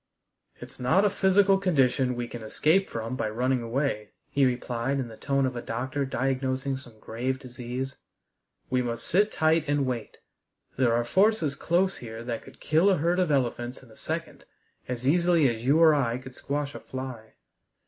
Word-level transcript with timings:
"It's 0.59 0.79
not 0.79 1.05
a 1.05 1.11
physical 1.11 1.59
condition 1.59 2.15
we 2.15 2.27
can 2.27 2.41
escape 2.41 2.89
from 2.89 3.15
by 3.15 3.29
running 3.29 3.61
away," 3.61 4.09
he 4.31 4.47
replied, 4.47 4.99
in 4.99 5.09
the 5.09 5.15
tone 5.15 5.45
of 5.45 5.55
a 5.55 5.61
doctor 5.61 6.05
diagnosing 6.05 6.75
some 6.77 6.97
grave 6.99 7.37
disease; 7.37 7.97
"we 8.71 8.81
must 8.81 9.05
sit 9.05 9.31
tight 9.31 9.65
and 9.67 9.85
wait. 9.85 10.17
There 10.75 10.95
are 10.95 11.05
forces 11.05 11.53
close 11.53 11.97
here 11.97 12.23
that 12.23 12.41
could 12.41 12.59
kill 12.59 12.89
a 12.89 12.97
herd 12.97 13.19
of 13.19 13.29
elephants 13.29 13.83
in 13.83 13.91
a 13.91 13.95
second 13.95 14.45
as 14.87 15.07
easily 15.07 15.47
as 15.47 15.63
you 15.67 15.77
or 15.79 15.93
I 15.93 16.17
could 16.17 16.33
squash 16.33 16.73
a 16.73 16.79
fly. 16.79 17.35